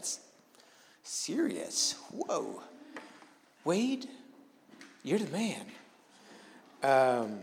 [0.00, 0.20] That's
[1.02, 1.94] serious.
[2.10, 2.62] Whoa.
[3.64, 4.08] Wade,
[5.02, 5.66] you're the man.
[6.82, 7.40] Um,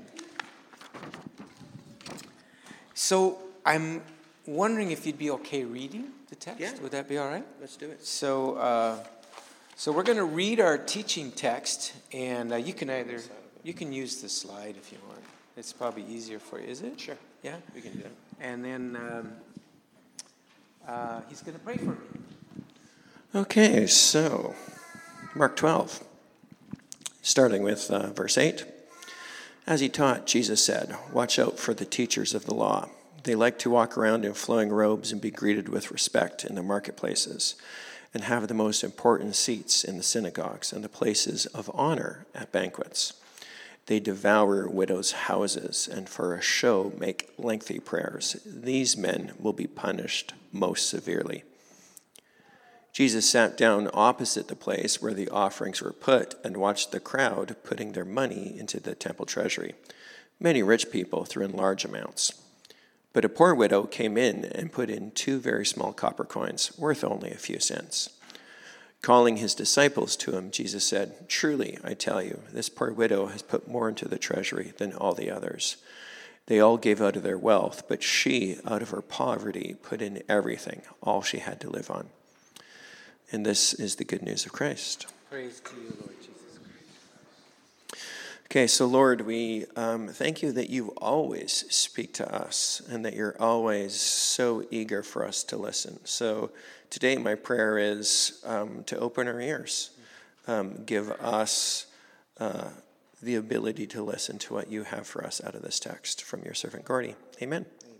[2.95, 4.01] so I'm
[4.47, 6.59] wondering if you'd be okay reading the text.
[6.59, 6.73] Yeah.
[6.81, 7.45] Would that be all right?
[7.61, 8.03] Let's do it.
[8.03, 9.03] So, uh,
[9.75, 13.19] so we're going to read our teaching text, and uh, you can either
[13.61, 15.21] you can use the slide if you want.
[15.57, 16.65] It's probably easier for you.
[16.65, 16.99] Is it?
[16.99, 17.17] Sure.
[17.43, 17.57] Yeah.
[17.75, 18.11] We can do it.
[18.39, 19.31] And then um,
[20.87, 22.16] uh, he's going to pray for me.
[23.35, 24.55] Okay, so
[25.35, 26.01] Mark 12,
[27.21, 28.63] starting with uh, verse 8.
[29.67, 32.87] As he taught, Jesus said, Watch out for the teachers of the law.
[33.23, 36.63] They like to walk around in flowing robes and be greeted with respect in the
[36.63, 37.55] marketplaces,
[38.13, 42.53] and have the most important seats in the synagogues and the places of honor at
[42.53, 43.11] banquets.
[43.87, 48.37] They devour widows' houses and for a show make lengthy prayers.
[48.45, 51.43] These men will be punished most severely.
[52.97, 57.55] Jesus sat down opposite the place where the offerings were put and watched the crowd
[57.63, 59.75] putting their money into the temple treasury.
[60.39, 62.41] Many rich people threw in large amounts.
[63.13, 67.03] But a poor widow came in and put in two very small copper coins, worth
[67.03, 68.09] only a few cents.
[69.03, 73.43] Calling his disciples to him, Jesus said, Truly, I tell you, this poor widow has
[73.43, 75.77] put more into the treasury than all the others.
[76.47, 80.23] They all gave out of their wealth, but she, out of her poverty, put in
[80.27, 82.09] everything, all she had to live on.
[83.31, 85.07] And this is the good news of Christ.
[85.29, 86.59] Praise to you, Lord Jesus
[87.89, 88.05] Christ.
[88.45, 93.13] Okay, so Lord, we um, thank you that you always speak to us and that
[93.13, 95.99] you're always so eager for us to listen.
[96.05, 96.51] So
[96.89, 99.89] today, my prayer is um, to open our ears,
[100.47, 101.87] um, give us
[102.39, 102.69] uh,
[103.21, 106.43] the ability to listen to what you have for us out of this text from
[106.43, 107.15] your servant Gordy.
[107.41, 107.65] Amen.
[107.83, 107.97] Amen.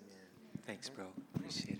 [0.65, 1.05] Thanks, bro.
[1.35, 1.76] Appreciate it.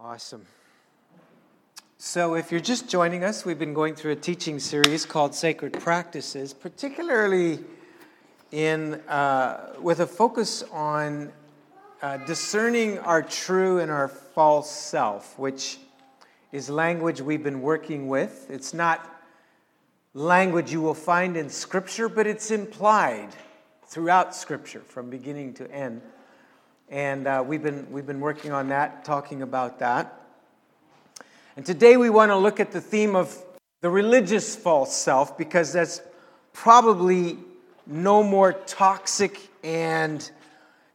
[0.00, 0.46] Awesome.
[1.96, 5.72] So, if you're just joining us, we've been going through a teaching series called Sacred
[5.72, 7.58] Practices, particularly
[8.52, 11.32] in uh, with a focus on
[12.00, 15.78] uh, discerning our true and our false self, which
[16.52, 18.46] is language we've been working with.
[18.48, 19.20] It's not
[20.14, 23.30] language you will find in Scripture, but it's implied
[23.84, 26.02] throughout Scripture from beginning to end.
[26.90, 30.22] And uh, we've, been, we've been working on that, talking about that.
[31.54, 33.36] And today we want to look at the theme of
[33.82, 36.00] the religious false self because that's
[36.54, 37.36] probably
[37.86, 40.30] no more toxic and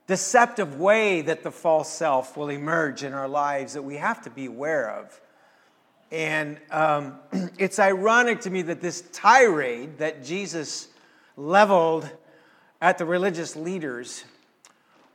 [0.08, 4.32] deceptive way that the false self will emerge in our lives that we have to
[4.32, 5.22] be aware of.
[6.12, 7.20] And um,
[7.60, 10.88] it's ironic to me that this tirade that Jesus
[11.38, 12.10] leveled
[12.82, 14.24] at the religious leaders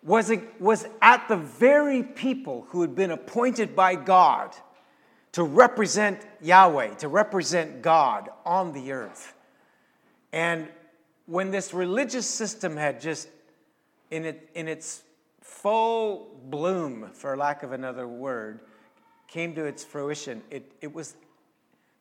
[0.02, 4.54] was, was at the very people who had been appointed by God
[5.32, 9.34] to represent Yahweh, to represent God on the earth.
[10.32, 10.68] And
[11.26, 13.28] when this religious system had just,
[14.10, 15.02] in, it, in its
[15.42, 18.60] full bloom, for lack of another word,
[19.26, 21.14] came to its fruition, it, it was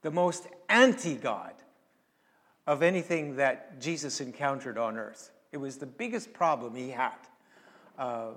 [0.02, 1.54] the most anti God
[2.66, 5.32] of anything that Jesus encountered on earth.
[5.52, 7.16] It was the biggest problem he had.
[7.98, 8.32] Uh,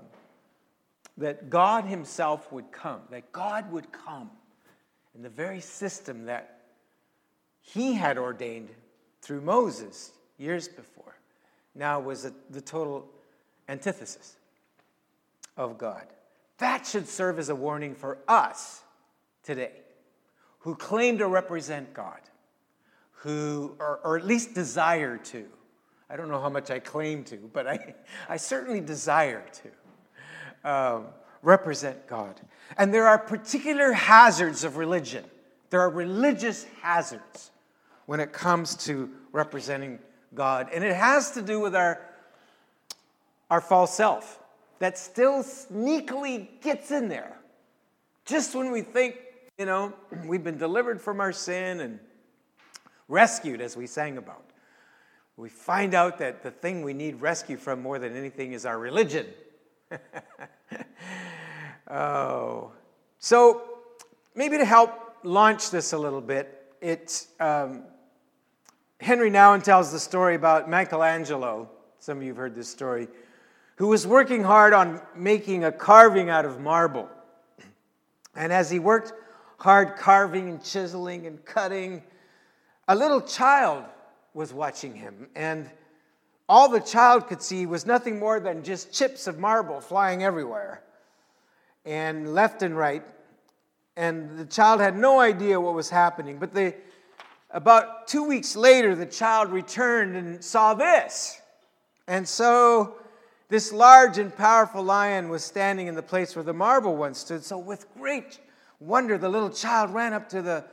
[1.17, 4.31] that God Himself would come, that God would come
[5.13, 6.61] in the very system that
[7.61, 8.69] He had ordained
[9.21, 11.15] through Moses years before,
[11.75, 13.07] now was a, the total
[13.67, 14.35] antithesis
[15.57, 16.05] of God.
[16.57, 18.81] That should serve as a warning for us
[19.43, 19.71] today
[20.59, 22.19] who claim to represent God,
[23.13, 25.45] who, or, or at least desire to.
[26.11, 27.95] I don't know how much I claim to, but I,
[28.29, 29.45] I certainly desire
[30.63, 31.05] to um,
[31.41, 32.39] represent God.
[32.77, 35.23] And there are particular hazards of religion.
[35.69, 37.51] There are religious hazards
[38.07, 39.99] when it comes to representing
[40.33, 40.67] God.
[40.73, 42.01] And it has to do with our,
[43.49, 44.39] our false self
[44.79, 47.37] that still sneakily gets in there.
[48.25, 49.15] Just when we think,
[49.57, 49.93] you know,
[50.25, 51.99] we've been delivered from our sin and
[53.07, 54.50] rescued, as we sang about
[55.41, 58.77] we find out that the thing we need rescue from more than anything is our
[58.77, 59.25] religion.
[61.89, 62.71] oh.
[63.17, 63.63] So,
[64.35, 64.91] maybe to help
[65.23, 67.85] launch this a little bit, it's, um,
[68.99, 71.67] Henri Nouwen tells the story about Michelangelo.
[71.97, 73.07] Some of you have heard this story,
[73.77, 77.09] who was working hard on making a carving out of marble.
[78.35, 79.13] And as he worked
[79.57, 82.03] hard carving and chiseling and cutting,
[82.87, 83.85] a little child
[84.33, 85.69] was watching him, and
[86.47, 90.83] all the child could see was nothing more than just chips of marble flying everywhere
[91.85, 93.03] and left and right.
[93.95, 96.37] And the child had no idea what was happening.
[96.39, 96.75] But they,
[97.51, 101.39] about two weeks later, the child returned and saw this.
[102.07, 102.95] And so
[103.47, 107.43] this large and powerful lion was standing in the place where the marble once stood.
[107.43, 108.39] So, with great
[108.79, 110.65] wonder, the little child ran up to the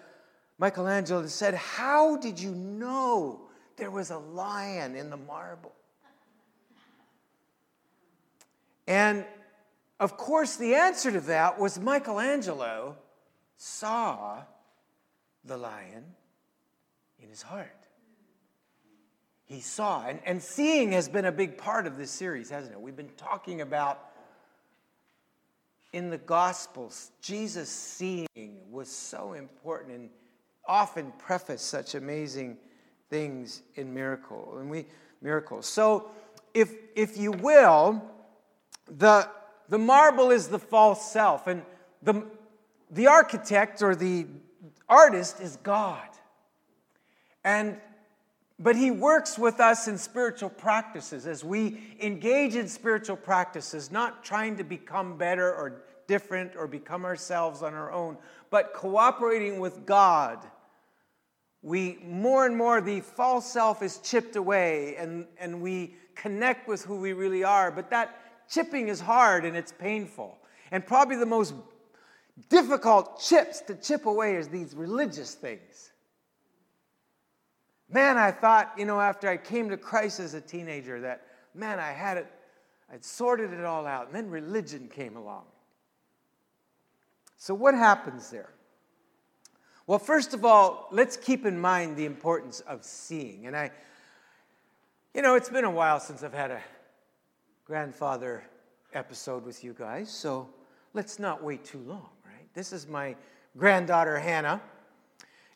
[0.58, 3.47] Michelangelo and said, How did you know
[3.78, 5.72] there was a lion in the marble.
[8.86, 9.24] And
[10.00, 12.96] of course, the answer to that was Michelangelo
[13.56, 14.42] saw
[15.44, 16.04] the lion
[17.20, 17.74] in his heart.
[19.44, 22.80] He saw, and, and seeing has been a big part of this series, hasn't it?
[22.80, 24.04] We've been talking about
[25.92, 28.26] in the Gospels, Jesus seeing
[28.70, 30.10] was so important and
[30.66, 32.58] often prefaced such amazing
[33.10, 34.86] things in miracle and we
[35.20, 35.66] miracles.
[35.66, 36.10] So
[36.54, 38.02] if if you will,
[38.86, 39.28] the
[39.68, 41.62] the marble is the false self and
[42.02, 42.24] the
[42.90, 44.26] the architect or the
[44.88, 46.08] artist is God.
[47.44, 47.78] And
[48.58, 54.24] but he works with us in spiritual practices as we engage in spiritual practices, not
[54.24, 58.16] trying to become better or different or become ourselves on our own,
[58.50, 60.44] but cooperating with God
[61.62, 66.84] we more and more the false self is chipped away and, and we connect with
[66.84, 70.38] who we really are but that chipping is hard and it's painful.
[70.70, 71.54] And probably the most
[72.48, 75.90] difficult chips to chip away is these religious things.
[77.90, 81.22] Man i thought you know after i came to christ as a teenager that
[81.54, 82.30] man i had it
[82.92, 85.44] i'd sorted it all out and then religion came along.
[87.38, 88.50] So what happens there
[89.88, 93.46] well, first of all, let's keep in mind the importance of seeing.
[93.46, 93.70] And I,
[95.14, 96.60] you know, it's been a while since I've had a
[97.64, 98.44] grandfather
[98.92, 100.46] episode with you guys, so
[100.92, 102.52] let's not wait too long, right?
[102.52, 103.16] This is my
[103.56, 104.60] granddaughter, Hannah,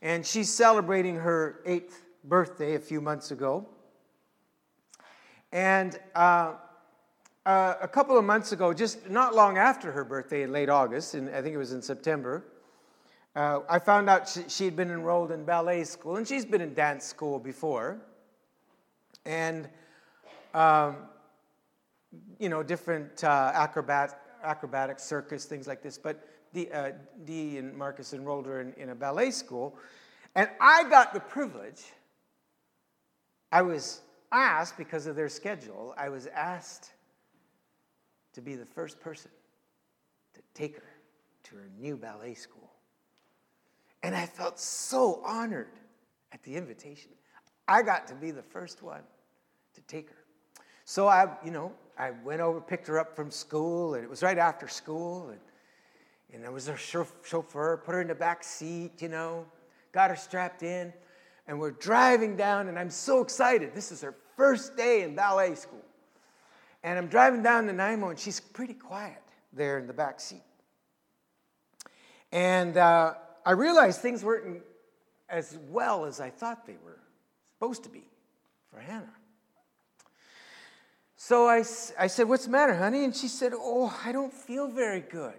[0.00, 3.66] and she's celebrating her eighth birthday a few months ago.
[5.52, 6.54] And uh,
[7.44, 11.12] uh, a couple of months ago, just not long after her birthday in late August,
[11.12, 12.44] and I think it was in September,
[13.34, 16.74] uh, I found out she, she'd been enrolled in ballet school, and she's been in
[16.74, 18.00] dance school before.
[19.24, 19.68] And,
[20.54, 20.96] um,
[22.38, 25.96] you know, different uh, acrobat, acrobatic circus, things like this.
[25.96, 26.92] But Dee, uh,
[27.26, 29.76] and Marcus enrolled her in, in a ballet school.
[30.34, 31.82] And I got the privilege,
[33.50, 34.00] I was
[34.30, 36.90] asked, because of their schedule, I was asked
[38.34, 39.30] to be the first person
[40.34, 40.88] to take her
[41.44, 42.61] to her new ballet school.
[44.02, 45.68] And I felt so honored
[46.32, 47.10] at the invitation.
[47.68, 49.02] I got to be the first one
[49.74, 50.16] to take her.
[50.84, 54.22] So I, you know, I went over, picked her up from school, and it was
[54.22, 55.40] right after school, and,
[56.32, 59.46] and I was her chauffeur, put her in the back seat, you know,
[59.92, 60.92] got her strapped in,
[61.46, 63.74] and we're driving down, and I'm so excited.
[63.74, 65.84] This is her first day in ballet school.
[66.82, 69.22] And I'm driving down to Nanaimo, and she's pretty quiet
[69.52, 70.42] there in the back seat.
[72.32, 73.14] And uh,
[73.44, 74.62] I realized things weren't
[75.28, 76.98] as well as I thought they were
[77.54, 78.04] supposed to be
[78.70, 79.14] for Hannah.
[81.16, 81.58] So I,
[81.98, 83.04] I said, What's the matter, honey?
[83.04, 85.38] And she said, Oh, I don't feel very good.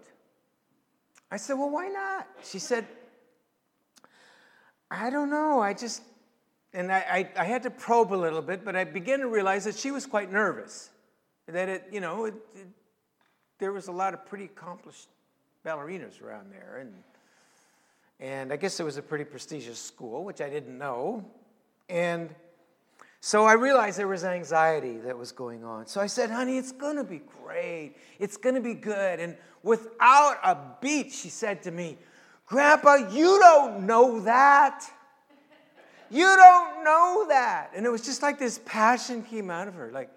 [1.29, 2.27] I said, Well, why not?
[2.43, 2.87] She said,
[4.89, 5.59] I don't know.
[5.59, 6.01] I just,
[6.73, 9.65] and I, I, I had to probe a little bit, but I began to realize
[9.65, 10.89] that she was quite nervous.
[11.47, 12.67] That it, you know, it, it,
[13.59, 15.09] there was a lot of pretty accomplished
[15.65, 16.77] ballerinas around there.
[16.79, 16.93] And
[18.19, 21.25] and I guess it was a pretty prestigious school, which I didn't know.
[21.89, 22.33] And
[23.19, 25.87] so I realized there was anxiety that was going on.
[25.87, 27.95] So I said, honey, it's going to be great.
[28.19, 29.19] It's going to be good.
[29.19, 31.97] And without a beat, she said to me,
[32.45, 34.85] Grandpa, you don't know that.
[36.09, 37.71] You don't know that.
[37.75, 39.91] And it was just like this passion came out of her.
[39.91, 40.09] Like,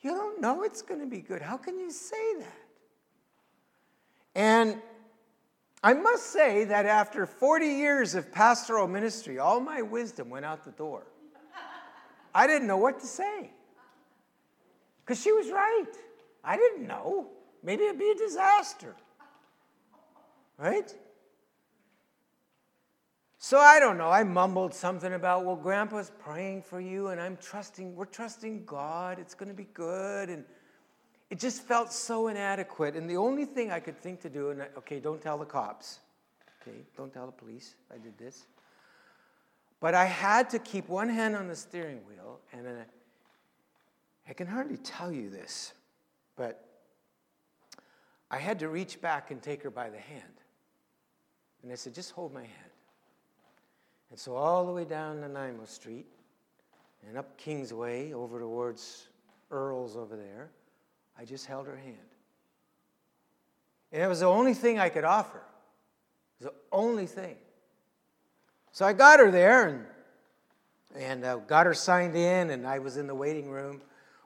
[0.00, 1.42] you don't know it's going to be good.
[1.42, 2.58] How can you say that?
[4.34, 4.80] And
[5.82, 10.64] I must say that after 40 years of pastoral ministry, all my wisdom went out
[10.64, 11.06] the door.
[12.34, 13.50] I didn't know what to say.
[15.04, 15.86] Because she was right.
[16.44, 17.28] I didn't know.
[17.62, 18.94] Maybe it'd be a disaster.
[20.58, 20.94] Right?
[23.38, 24.10] So I don't know.
[24.10, 29.18] I mumbled something about, well, Grandpa's praying for you, and I'm trusting, we're trusting God.
[29.18, 30.28] It's going to be good.
[30.28, 30.44] And
[31.30, 32.96] it just felt so inadequate.
[32.96, 36.00] And the only thing I could think to do, and okay, don't tell the cops.
[36.62, 38.46] Okay, don't tell the police I did this.
[39.80, 42.86] But I had to keep one hand on the steering wheel, and a,
[44.28, 45.72] I can hardly tell you this,
[46.36, 46.64] but
[48.30, 50.24] I had to reach back and take her by the hand.
[51.62, 52.52] And I said, just hold my hand.
[54.10, 56.06] And so, all the way down Nanaimo Street
[57.06, 59.08] and up Kingsway over towards
[59.50, 60.50] Earl's over there,
[61.18, 61.96] I just held her hand.
[63.92, 65.38] And it was the only thing I could offer.
[65.38, 67.36] It was the only thing.
[68.72, 69.84] So I got her there and,
[70.96, 73.80] and uh, got her signed in, and I was in the waiting room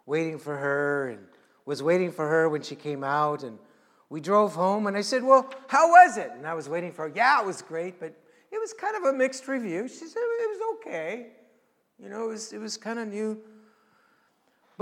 [0.07, 1.27] waiting for her and
[1.65, 3.45] was waiting for her when she came out.
[3.45, 3.59] And
[4.11, 6.31] we drove home, and I said, Well, how was it?
[6.35, 7.15] And I was waiting for her.
[7.15, 8.15] Yeah, it was great, but
[8.51, 9.89] it was kind of a mixed review.
[9.89, 11.29] She said it was okay.
[11.99, 13.41] You know, it was, it was kind of new.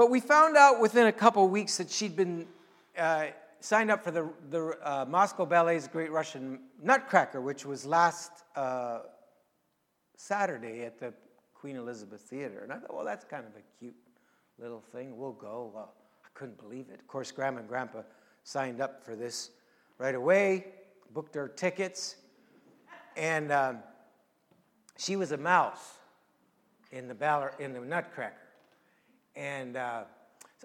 [0.00, 2.46] But we found out within a couple weeks that she'd been
[2.96, 3.26] uh,
[3.60, 9.00] signed up for the, the uh, Moscow Ballet's Great Russian Nutcracker, which was last uh,
[10.16, 11.12] Saturday at the
[11.52, 12.60] Queen Elizabeth Theater.
[12.62, 13.94] And I thought, well, that's kind of a cute
[14.58, 15.18] little thing.
[15.18, 15.70] We'll go.
[15.74, 15.92] Well,
[16.24, 16.98] I couldn't believe it.
[16.98, 18.00] Of course, Grandma and Grandpa
[18.42, 19.50] signed up for this
[19.98, 20.64] right away,
[21.12, 22.16] booked our tickets,
[23.18, 23.80] and um,
[24.96, 25.98] she was a mouse
[26.90, 28.49] in the, baller, in the Nutcracker.
[29.36, 30.04] And uh,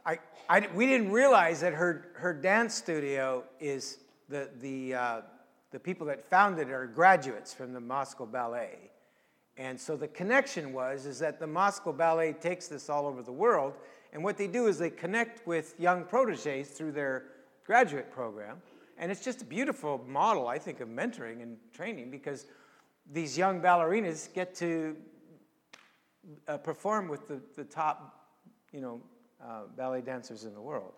[0.05, 0.19] I,
[0.49, 5.21] I, we didn't realize that her, her dance studio is the, the, uh,
[5.71, 8.91] the people that founded it are graduates from the Moscow Ballet.
[9.57, 13.31] And so the connection was is that the Moscow Ballet takes this all over the
[13.31, 13.73] world,
[14.11, 17.25] and what they do is they connect with young proteges through their
[17.65, 18.61] graduate program.
[18.97, 22.45] And it's just a beautiful model, I think, of mentoring and training because
[23.11, 24.95] these young ballerinas get to
[26.47, 28.24] uh, perform with the, the top,
[28.75, 28.99] you know,
[29.41, 30.91] uh, ballet dancers in the world.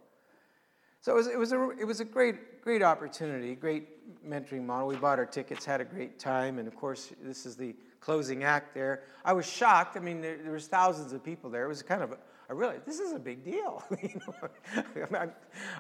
[1.02, 4.88] So it was, it was, a, it was a great, great opportunity, great mentoring model.
[4.88, 8.44] We bought our tickets, had a great time, and of course, this is the closing
[8.44, 9.04] act there.
[9.24, 9.96] I was shocked.
[9.96, 11.66] I mean, there, there was thousands of people there.
[11.66, 12.16] It was kind of,
[12.50, 13.84] I realized this is a big deal.
[15.12, 15.32] I'm,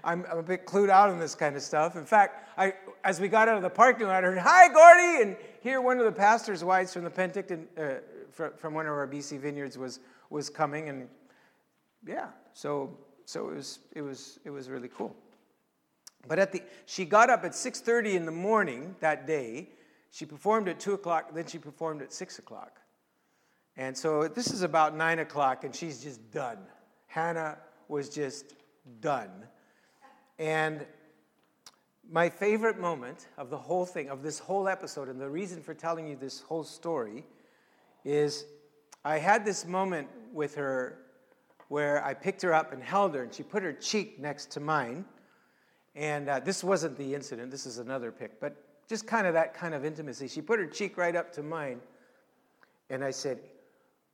[0.04, 1.96] I'm, I'm, a bit clued out on this kind of stuff.
[1.96, 5.24] In fact, I, as we got out of the parking lot, I heard, "Hi, Gordy!"
[5.24, 8.94] And here, one of the pastor's wives from the Penticton, uh, from, from one of
[8.94, 10.00] our BC vineyards, was
[10.30, 11.08] was coming, and
[12.06, 15.16] yeah, so so it was it was it was really cool.
[16.28, 19.70] But at the, she got up at 6:30 in the morning that day
[20.12, 22.82] she performed at 2 o'clock, then she performed at 6 o'clock.
[23.76, 26.58] And so this is about 9 o'clock, and she's just done.
[27.08, 28.56] Hannah was just
[29.00, 29.30] done.
[30.40, 30.86] And
[32.10, 35.74] my favorite moment of the whole thing, of this whole episode, and the reason for
[35.74, 37.26] telling you this whole story
[38.04, 38.46] is
[39.04, 41.00] I had this moment with her
[41.70, 44.60] where I picked her up and held her, and she put her cheek next to
[44.60, 45.06] mine.
[45.96, 48.40] And uh, this wasn't the incident, this is another pic.
[48.40, 48.56] But
[48.88, 50.28] just kind of that kind of intimacy.
[50.28, 51.82] She put her cheek right up to mine.
[52.90, 53.40] And I said,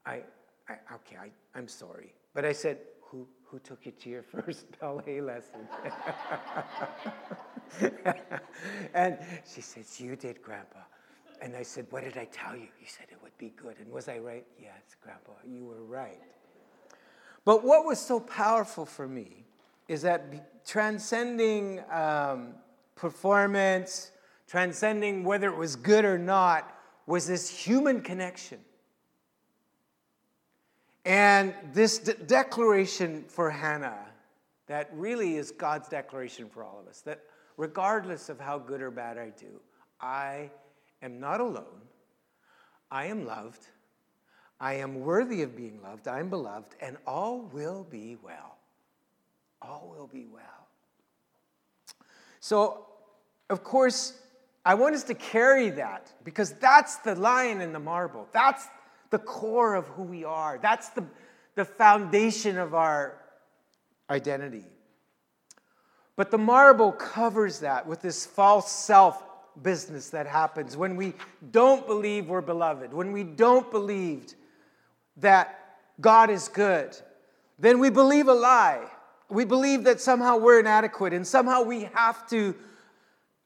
[0.05, 0.23] I,
[0.67, 2.13] I okay, I, I'm sorry.
[2.33, 5.67] But I said, who, who took you to your first ballet lesson?
[8.93, 10.79] and she says, You did, Grandpa.
[11.41, 12.67] And I said, What did I tell you?
[12.79, 13.75] He said, It would be good.
[13.79, 14.45] And was I right?
[14.59, 16.19] Yes, Grandpa, you were right.
[17.45, 19.45] But what was so powerful for me
[19.87, 22.53] is that transcending um,
[22.95, 24.11] performance,
[24.47, 26.73] transcending whether it was good or not,
[27.05, 28.59] was this human connection.
[31.05, 34.05] And this de- declaration for Hannah,
[34.67, 37.23] that really is God's declaration for all of us, that
[37.57, 39.59] regardless of how good or bad I do,
[39.99, 40.49] I
[41.01, 41.81] am not alone.
[42.89, 43.67] I am loved.
[44.63, 46.07] I am worthy of being loved.
[46.07, 48.55] I am beloved, and all will be well.
[49.61, 50.41] All will be well.
[52.39, 52.85] So,
[53.49, 54.13] of course,
[54.63, 58.29] I want us to carry that because that's the lion in the marble.
[58.31, 58.65] That's
[59.09, 60.57] the core of who we are.
[60.61, 61.03] That's the,
[61.55, 63.17] the foundation of our
[64.09, 64.63] identity.
[66.15, 69.21] But the marble covers that with this false self
[69.61, 71.15] business that happens when we
[71.51, 74.33] don't believe we're beloved, when we don't believe
[75.17, 76.95] that God is good,
[77.59, 78.85] then we believe a lie.
[79.29, 82.55] We believe that somehow we're inadequate and somehow we have to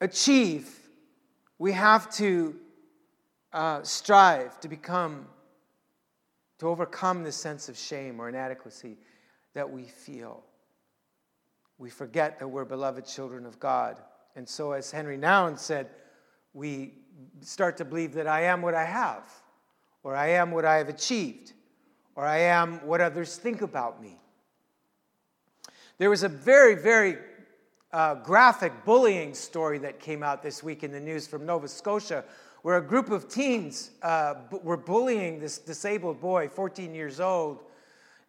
[0.02, 0.78] achieve
[1.60, 2.56] we have to
[3.52, 5.28] uh, strive to become,
[6.60, 8.98] to overcome this sense of shame or inadequacy
[9.54, 10.44] that we feel.
[11.80, 14.02] We forget that we're beloved children of God.
[14.36, 15.88] And so, as Henri Nouwen said,
[16.54, 16.94] we
[17.42, 19.28] start to believe that I am what I have,
[20.04, 21.54] or I am what I have achieved,
[22.18, 24.18] or I am what others think about me.
[26.00, 27.18] There was a very, very
[27.94, 32.26] uh, graphic bullying story that came out this week in the news from Nova Scotia,
[32.64, 37.64] where a group of teens uh, b- were bullying this disabled boy, 14 years old.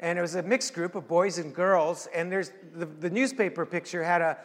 [0.00, 2.09] And it was a mixed group of boys and girls.
[2.14, 4.37] And there's the, the newspaper picture had a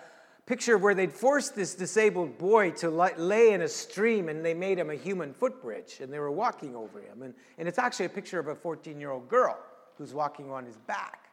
[0.46, 4.78] picture where they'd forced this disabled boy to lay in a stream and they made
[4.78, 7.22] him a human footbridge and they were walking over him.
[7.22, 9.58] And, and it's actually a picture of a 14 year old girl
[9.98, 11.30] who's walking on his back.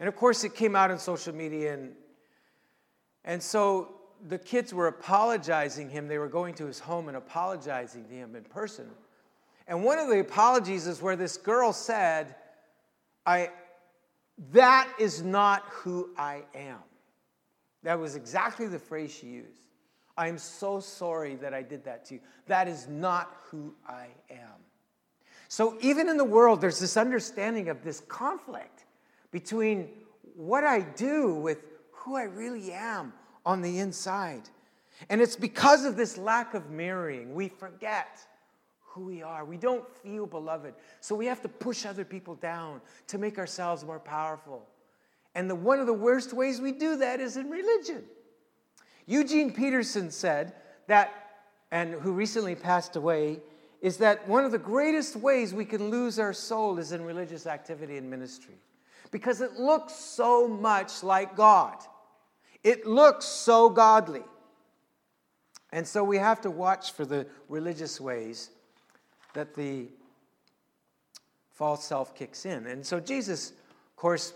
[0.00, 1.74] And of course, it came out on social media.
[1.74, 1.92] And,
[3.24, 3.94] and so
[4.28, 6.08] the kids were apologizing him.
[6.08, 8.86] They were going to his home and apologizing to him in person.
[9.68, 12.34] And one of the apologies is where this girl said,
[13.24, 13.50] I,
[14.52, 16.78] that is not who I am.
[17.86, 19.62] That was exactly the phrase she used.
[20.16, 22.20] I am so sorry that I did that to you.
[22.48, 24.58] That is not who I am.
[25.46, 28.86] So, even in the world, there's this understanding of this conflict
[29.30, 29.88] between
[30.34, 31.58] what I do with
[31.92, 33.12] who I really am
[33.44, 34.42] on the inside.
[35.08, 38.18] And it's because of this lack of mirroring, we forget
[38.80, 39.44] who we are.
[39.44, 40.74] We don't feel beloved.
[41.00, 44.66] So we have to push other people down to make ourselves more powerful.
[45.36, 48.02] And the, one of the worst ways we do that is in religion.
[49.04, 50.54] Eugene Peterson said
[50.86, 51.12] that,
[51.70, 53.40] and who recently passed away,
[53.82, 57.46] is that one of the greatest ways we can lose our soul is in religious
[57.46, 58.54] activity and ministry
[59.10, 61.76] because it looks so much like God.
[62.64, 64.24] It looks so godly.
[65.70, 68.48] And so we have to watch for the religious ways
[69.34, 69.88] that the
[71.52, 72.66] false self kicks in.
[72.66, 74.32] And so Jesus, of course,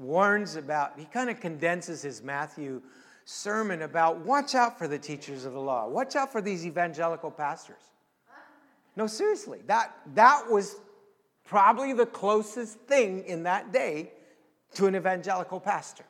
[0.00, 2.80] warns about, he kind of condenses his Matthew
[3.24, 7.30] sermon about watch out for the teachers of the law, watch out for these evangelical
[7.30, 7.82] pastors.
[8.96, 10.76] No, seriously, that, that was
[11.44, 14.10] probably the closest thing in that day
[14.74, 16.04] to an evangelical pastor.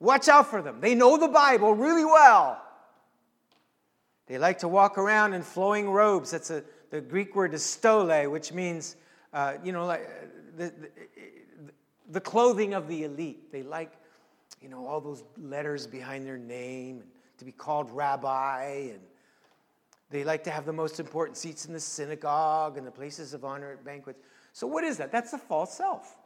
[0.00, 0.80] Watch out for them.
[0.80, 2.60] They know the Bible really well.
[4.26, 6.30] They like to walk around in flowing robes.
[6.30, 8.96] That's a, the Greek word is stole, which means,
[9.32, 10.08] uh, you know, like
[10.56, 10.90] the, the,
[12.12, 13.50] the clothing of the elite.
[13.50, 13.92] They like,
[14.60, 18.90] you know, all those letters behind their name and to be called rabbi.
[18.92, 19.00] And
[20.10, 23.44] they like to have the most important seats in the synagogue and the places of
[23.44, 24.20] honor at banquets.
[24.52, 25.10] So, what is that?
[25.10, 26.16] That's the false self.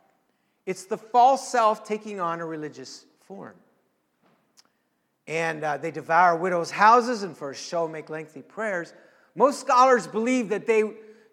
[0.66, 3.54] It's the false self taking on a religious form.
[5.28, 8.92] And uh, they devour widows' houses and for a show make lengthy prayers.
[9.34, 10.84] Most scholars believe that they,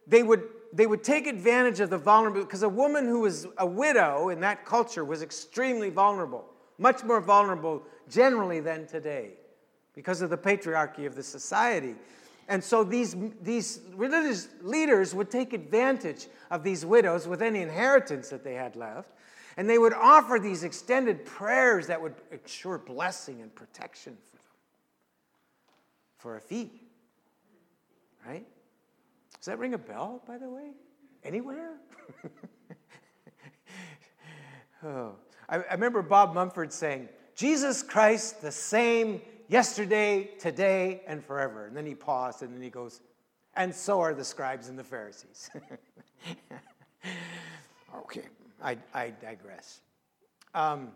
[0.07, 3.65] they would they would take advantage of the vulnerable because a woman who was a
[3.65, 6.45] widow in that culture was extremely vulnerable,
[6.79, 9.33] much more vulnerable generally than today
[9.93, 11.93] because of the patriarchy of the society.
[12.47, 18.29] And so these, these religious leaders would take advantage of these widows with any inheritance
[18.29, 19.09] that they had left.
[19.55, 24.43] And they would offer these extended prayers that would ensure blessing and protection for them
[26.17, 26.71] for a fee.
[28.25, 28.47] Right?
[29.43, 30.71] Does that ring a bell, by the way?
[31.25, 31.71] Anywhere?
[34.85, 35.15] oh.
[35.49, 41.65] I, I remember Bob Mumford saying, Jesus Christ, the same yesterday, today, and forever.
[41.65, 43.01] And then he paused and then he goes,
[43.53, 45.49] and so are the scribes and the Pharisees.
[47.97, 48.23] okay,
[48.63, 49.81] I, I digress.
[50.55, 50.93] Um,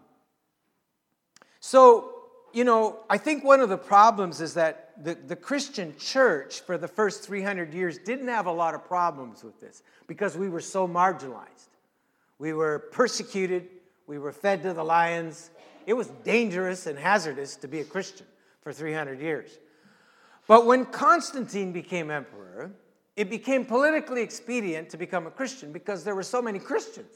[1.59, 6.61] so, you know, I think one of the problems is that the, the Christian church
[6.61, 10.49] for the first 300 years didn't have a lot of problems with this because we
[10.49, 11.69] were so marginalized.
[12.39, 13.67] We were persecuted,
[14.07, 15.49] we were fed to the lions.
[15.85, 18.25] It was dangerous and hazardous to be a Christian
[18.61, 19.57] for 300 years.
[20.47, 22.71] But when Constantine became emperor,
[23.15, 27.11] it became politically expedient to become a Christian because there were so many Christians.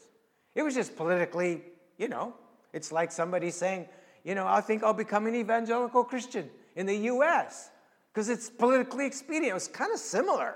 [0.56, 1.62] It was just politically,
[1.98, 2.34] you know,
[2.74, 3.88] it's like somebody saying,
[4.24, 7.70] you know, I think I'll become an evangelical Christian in the US
[8.14, 9.48] because it's politically expedient.
[9.48, 10.56] It was kind of similar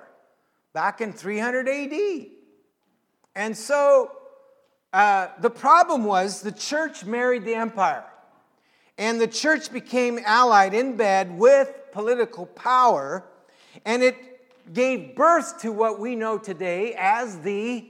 [0.74, 2.28] back in 300 AD.
[3.36, 4.12] And so
[4.94, 8.06] uh, the problem was the church married the empire,
[8.98, 13.26] and the church became allied in bed with political power,
[13.84, 14.16] and it
[14.74, 17.90] gave birth to what we know today as the,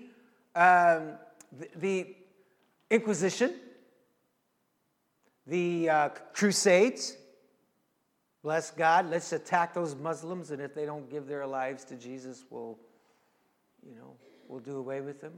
[0.56, 1.12] um,
[1.52, 2.16] the, the
[2.90, 3.54] Inquisition,
[5.48, 7.18] the uh, Crusades.
[8.44, 9.10] Bless God.
[9.10, 12.78] Let's attack those Muslims, and if they don't give their lives to Jesus, we'll,
[13.88, 14.16] you know,
[14.48, 15.34] we'll do away with them.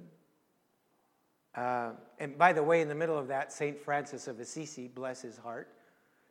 [1.56, 3.80] Uh, and by the way, in the middle of that, St.
[3.80, 5.70] Francis of Assisi, bless his heart,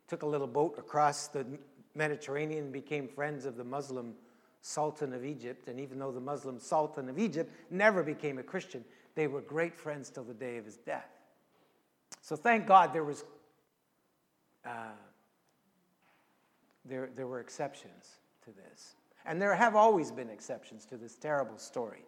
[0.07, 1.45] took a little boat across the
[1.95, 4.13] Mediterranean and became friends of the Muslim
[4.61, 5.67] Sultan of Egypt.
[5.67, 8.85] And even though the Muslim Sultan of Egypt never became a Christian,
[9.15, 11.09] they were great friends till the day of his death.
[12.21, 13.25] So thank God there was
[14.67, 14.91] uh,
[16.85, 18.95] there, there were exceptions to this.
[19.25, 22.05] And there have always been exceptions to this terrible story.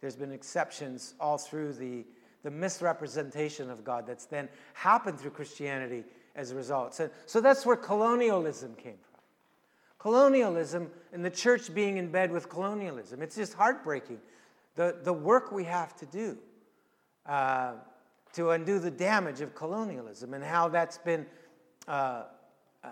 [0.00, 2.04] There's been exceptions all through the,
[2.42, 6.04] the misrepresentation of God that's then happened through Christianity
[6.36, 6.94] as a result.
[6.94, 9.20] So, so that's where colonialism came from.
[9.98, 13.22] Colonialism and the church being in bed with colonialism.
[13.22, 14.18] It's just heartbreaking.
[14.74, 16.36] The, the work we have to do
[17.24, 17.72] uh,
[18.34, 21.24] to undo the damage of colonialism and how that's been
[21.88, 22.24] uh,
[22.82, 22.88] uh,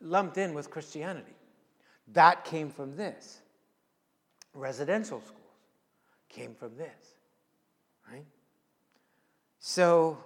[0.00, 1.34] lumped in with Christianity.
[2.12, 3.40] That came from this.
[4.54, 5.36] Residential schools
[6.28, 7.14] came from this,
[8.10, 8.24] right?
[9.58, 10.18] So,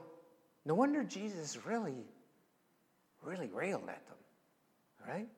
[0.65, 2.07] no wonder Jesus really,
[3.23, 4.17] really railed at them,
[5.07, 5.29] right?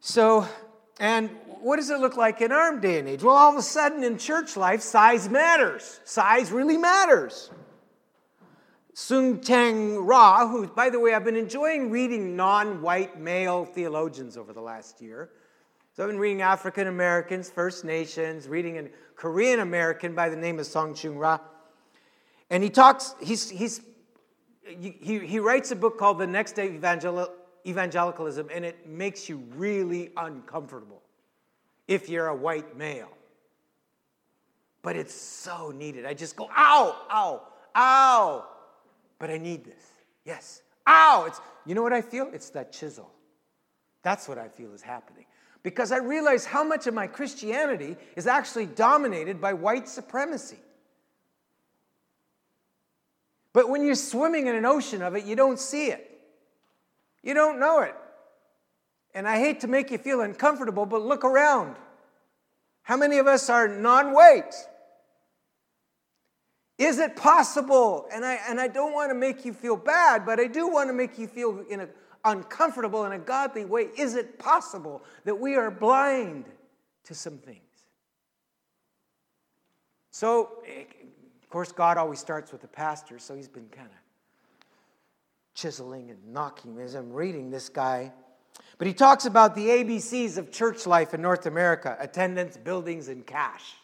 [0.00, 0.48] So,
[0.98, 1.30] and
[1.60, 3.22] what does it look like in our day and age?
[3.22, 6.00] Well, all of a sudden in church life, size matters.
[6.04, 7.50] Size really matters.
[9.00, 14.52] Soong-Chan Rah, who, by the way, I've been enjoying reading non white male theologians over
[14.52, 15.30] the last year.
[15.94, 18.84] So I've been reading African Americans, First Nations, reading a
[19.16, 21.38] Korean American by the name of Soong-Chan Rah.
[22.50, 23.80] And he talks, he's, he's,
[24.62, 27.32] he, he writes a book called The Next Day Evangel-
[27.66, 31.00] Evangelicalism, and it makes you really uncomfortable
[31.88, 33.16] if you're a white male.
[34.82, 36.04] But it's so needed.
[36.04, 37.42] I just go, ow, ow,
[37.74, 38.46] ow
[39.20, 39.92] but I need this.
[40.24, 40.62] Yes.
[40.88, 41.26] Ow!
[41.28, 42.28] It's, you know what I feel?
[42.32, 43.08] It's that chisel.
[44.02, 45.26] That's what I feel is happening.
[45.62, 50.58] Because I realize how much of my Christianity is actually dominated by white supremacy.
[53.52, 56.18] But when you're swimming in an ocean of it, you don't see it.
[57.22, 57.94] You don't know it.
[59.14, 61.76] And I hate to make you feel uncomfortable, but look around.
[62.82, 64.54] How many of us are non white?
[66.80, 68.06] Is it possible?
[68.10, 70.88] And I, and I don't want to make you feel bad, but I do want
[70.88, 71.90] to make you feel in an
[72.24, 73.88] uncomfortable in a godly way.
[73.98, 76.46] Is it possible that we are blind
[77.04, 77.58] to some things?
[80.10, 80.62] So,
[81.42, 84.66] of course, God always starts with the pastor, so he's been kind of
[85.54, 88.10] chiseling and knocking as I'm reading this guy.
[88.78, 93.26] But he talks about the ABCs of church life in North America attendance, buildings, and
[93.26, 93.74] cash.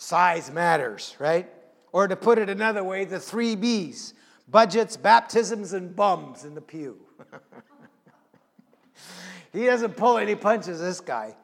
[0.00, 1.46] Size matters, right?
[1.92, 4.14] Or to put it another way, the three B's
[4.48, 6.96] budgets, baptisms, and bums in the pew.
[9.52, 11.36] he doesn't pull any punches, this guy.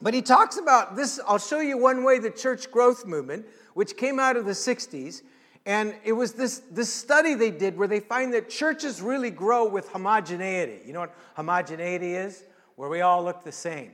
[0.00, 1.18] But he talks about this.
[1.26, 5.22] I'll show you one way the church growth movement, which came out of the 60s,
[5.66, 9.68] and it was this, this study they did where they find that churches really grow
[9.68, 10.78] with homogeneity.
[10.86, 12.44] You know what homogeneity is?
[12.76, 13.90] Where we all look the same.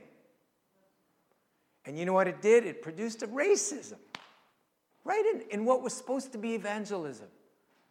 [1.89, 2.67] And you know what it did?
[2.67, 3.97] It produced a racism,
[5.03, 7.25] right in, in what was supposed to be evangelism.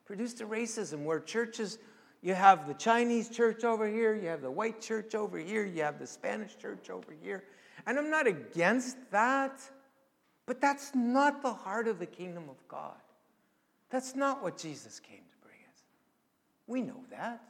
[0.04, 1.80] Produced a racism where churches,
[2.22, 5.82] you have the Chinese church over here, you have the white church over here, you
[5.82, 7.42] have the Spanish church over here.
[7.88, 9.60] And I'm not against that,
[10.46, 12.94] but that's not the heart of the kingdom of God.
[13.90, 15.82] That's not what Jesus came to bring us.
[16.68, 17.42] We know that.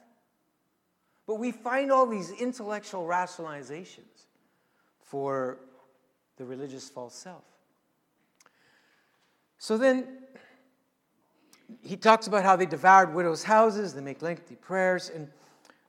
[1.27, 4.25] But we find all these intellectual rationalizations
[5.03, 5.59] for
[6.39, 7.43] the religious false self.
[9.57, 10.07] So then
[11.81, 15.27] he talks about how they devoured widows' houses, they make lengthy prayers, and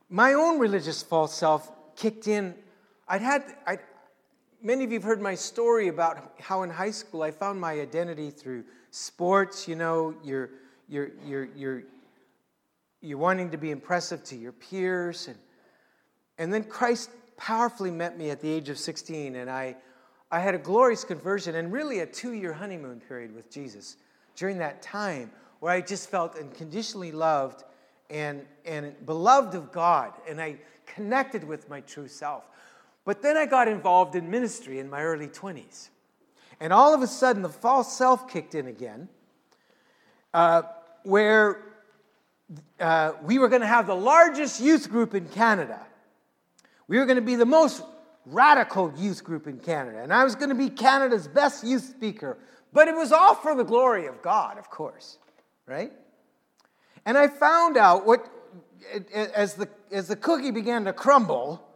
[0.09, 2.53] my own religious false self kicked in.
[3.07, 3.79] I'd had, I'd,
[4.61, 7.79] many of you have heard my story about how in high school I found my
[7.79, 9.69] identity through sports.
[9.69, 10.49] You know, you're,
[10.89, 11.83] you're, you're, you're,
[12.99, 15.29] you're wanting to be impressive to your peers.
[15.29, 15.37] And,
[16.37, 19.77] and then Christ powerfully met me at the age of 16, and I,
[20.31, 23.97] I had a glorious conversion and really a two year honeymoon period with Jesus
[24.35, 27.63] during that time where I just felt unconditionally loved
[28.09, 32.43] and, and beloved of God, and I connected with my true self.
[33.05, 35.89] But then I got involved in ministry in my early 20s.
[36.59, 39.07] And all of a sudden, the false self kicked in again,
[40.33, 40.63] uh,
[41.03, 41.63] where
[42.79, 45.79] uh, we were going to have the largest youth group in Canada.
[46.87, 47.83] We were going to be the most
[48.25, 50.01] radical youth group in Canada.
[50.01, 52.37] And I was going to be Canada's best youth speaker.
[52.73, 55.17] But it was all for the glory of God, of course,
[55.65, 55.91] right?
[57.05, 58.29] And I found out what,
[59.13, 61.67] as the, as the cookie began to crumble,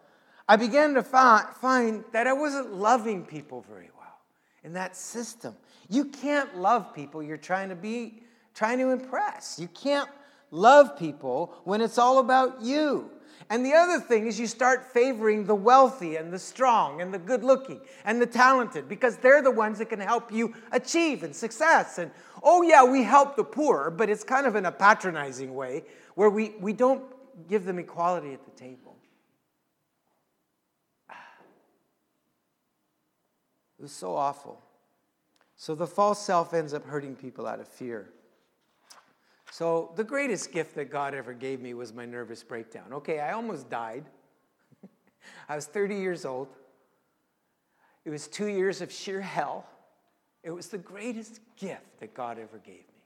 [0.48, 4.20] I began to find that I wasn't loving people very well
[4.64, 5.56] in that system.
[5.90, 8.22] You can't love people you're trying to be,
[8.54, 9.60] trying to impress.
[9.60, 10.10] You can't
[10.52, 13.12] love people when it's all about you.
[13.50, 17.20] And the other thing is, you start favoring the wealthy and the strong and the
[17.20, 21.36] good looking and the talented because they're the ones that can help you achieve and
[21.36, 22.00] success.
[22.00, 22.10] And
[22.42, 25.84] oh, yeah, we help the poor, but it's kind of in a patronizing way
[26.16, 27.04] where we, we don't
[27.48, 28.98] give them equality at the table.
[33.78, 34.62] It was so awful.
[35.56, 38.10] So the false self ends up hurting people out of fear.
[39.58, 42.92] So the greatest gift that God ever gave me was my nervous breakdown.
[42.92, 44.04] Okay, I almost died.
[45.48, 46.50] I was 30 years old.
[48.04, 49.66] It was two years of sheer hell.
[50.44, 53.02] It was the greatest gift that God ever gave me.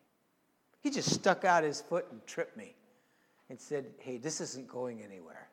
[0.82, 2.74] He just stuck out his foot and tripped me
[3.52, 5.50] and said, Hey, this isn't going anywhere.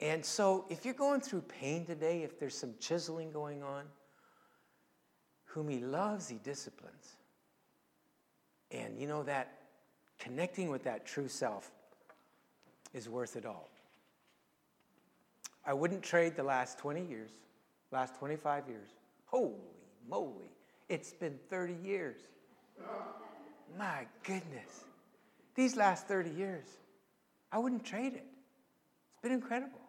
[0.00, 3.84] And so, if you're going through pain today, if there's some chiseling going on,
[5.46, 7.15] whom he loves, he disciplines.
[8.70, 9.52] And you know that
[10.18, 11.70] connecting with that true self
[12.92, 13.68] is worth it all.
[15.64, 17.30] I wouldn't trade the last 20 years,
[17.90, 18.88] last 25 years.
[19.26, 19.54] Holy
[20.08, 20.50] moly,
[20.88, 22.16] it's been 30 years.
[23.78, 24.84] My goodness.
[25.54, 26.66] These last 30 years,
[27.50, 28.24] I wouldn't trade it.
[29.12, 29.80] It's been incredible.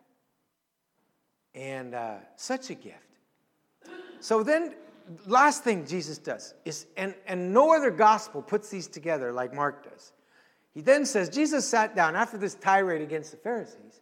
[1.53, 2.95] And uh, such a gift.
[4.19, 4.75] So then,
[5.25, 9.89] last thing Jesus does is, and, and no other gospel puts these together like Mark
[9.89, 10.11] does.
[10.73, 14.01] He then says, Jesus sat down after this tirade against the Pharisees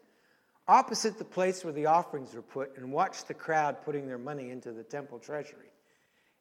[0.67, 4.49] opposite the place where the offerings were put and watched the crowd putting their money
[4.49, 5.71] into the temple treasury.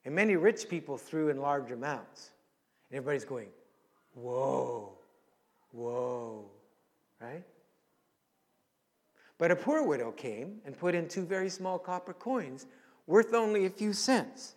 [0.04, 2.30] And many rich people threw in large amounts.
[2.90, 3.48] And everybody's going,
[4.14, 4.92] whoa,
[5.72, 6.44] whoa,
[7.20, 7.42] right?
[9.38, 12.66] But a poor widow came and put in two very small copper coins
[13.06, 14.54] worth only a few cents.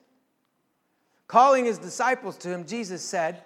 [1.27, 3.43] Calling his disciples to him, Jesus said,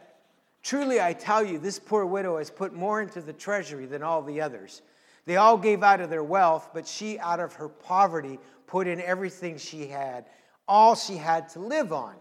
[0.63, 4.21] Truly I tell you, this poor widow has put more into the treasury than all
[4.21, 4.83] the others.
[5.25, 9.01] They all gave out of their wealth, but she, out of her poverty, put in
[9.01, 10.25] everything she had,
[10.67, 12.15] all she had to live on.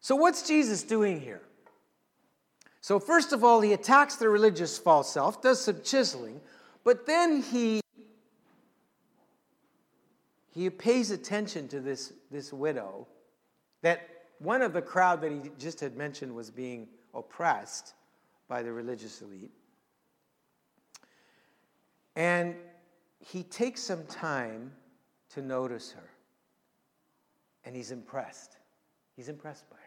[0.00, 1.42] So, what's Jesus doing here?
[2.80, 6.40] So, first of all, he attacks the religious false self, does some chiseling,
[6.84, 7.81] but then he
[10.52, 13.06] he pays attention to this, this widow
[13.80, 17.94] that one of the crowd that he just had mentioned was being oppressed
[18.48, 19.52] by the religious elite.
[22.16, 22.54] And
[23.18, 24.72] he takes some time
[25.30, 26.10] to notice her.
[27.64, 28.56] And he's impressed.
[29.16, 29.82] He's impressed by her.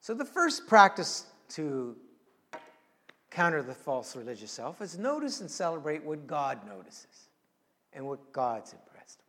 [0.00, 1.96] So, the first practice to
[3.30, 7.25] counter the false religious self is notice and celebrate what God notices
[7.96, 9.20] and what God's impressed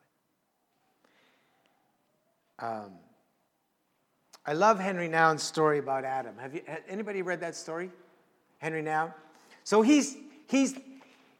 [2.60, 2.70] with.
[2.70, 2.92] Um,
[4.46, 6.36] I love Henri Nouwen's story about Adam.
[6.38, 7.90] Have you anybody read that story?
[8.60, 9.14] Henri Nouwen?
[9.64, 10.16] So he's
[10.48, 10.76] He's,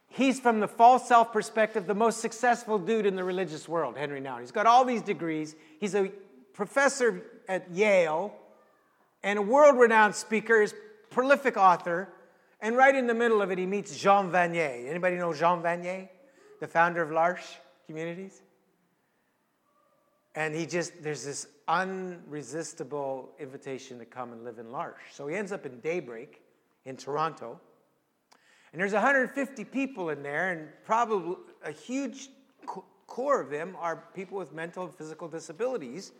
[0.08, 4.20] he's from the false self perspective, the most successful dude in the religious world, Henri
[4.20, 4.40] Nouwen.
[4.40, 5.56] He's got all these degrees.
[5.80, 6.12] He's a
[6.52, 8.34] professor at Yale
[9.22, 10.74] and a world renowned speaker, he's
[11.10, 12.08] prolific author.
[12.60, 14.88] And right in the middle of it, he meets Jean Vanier.
[14.88, 16.08] Anybody know Jean Vanier,
[16.60, 18.42] the founder of L'Arche Communities?
[20.34, 25.02] And he just, there's this unresistible invitation to come and live in L'Arche.
[25.12, 26.42] So he ends up in Daybreak
[26.84, 27.60] in Toronto.
[28.72, 32.28] And there's 150 people in there, and probably a huge
[33.06, 36.12] core of them are people with mental and physical disabilities.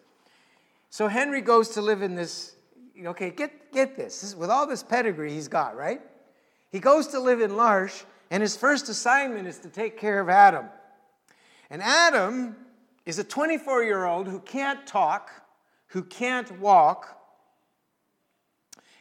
[0.91, 2.57] So Henri goes to live in this,
[3.05, 4.23] okay, get, get this.
[4.23, 6.01] this with all this pedigree he's got, right?
[6.71, 10.29] He goes to live in L'Arche, and his first assignment is to take care of
[10.29, 10.67] Adam.
[11.71, 12.57] And Adam
[13.07, 15.31] is a 24 year old who can't talk,
[15.89, 17.15] who can't walk.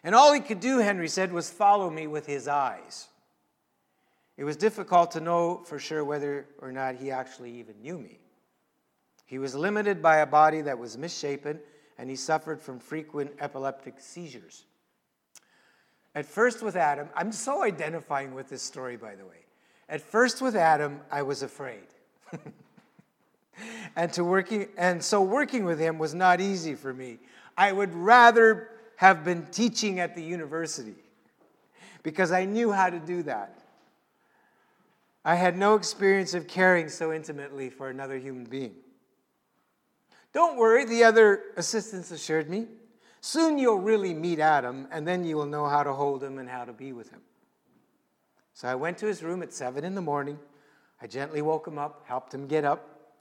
[0.03, 3.07] And all he could do, Henri said, was follow me with his eyes.
[4.37, 8.19] It was difficult to know for sure whether or not he actually even knew me.
[9.25, 11.59] He was limited by a body that was misshapen,
[11.97, 14.65] and he suffered from frequent epileptic seizures.
[16.17, 19.45] At first, with Adam, I'm so identifying with this story, by the way.
[19.87, 21.85] At first, with Adam, I was afraid.
[23.95, 27.19] and, to working, and so working with him was not easy for me.
[27.55, 30.95] I would rather have been teaching at the university
[32.01, 33.59] because I knew how to do that.
[35.23, 38.73] I had no experience of caring so intimately for another human being.
[40.33, 42.65] Don't worry, the other assistants assured me.
[43.21, 46.49] Soon you'll really meet Adam, and then you will know how to hold him and
[46.49, 47.21] how to be with him.
[48.53, 50.39] So I went to his room at seven in the morning.
[51.01, 53.13] I gently woke him up, helped him get up.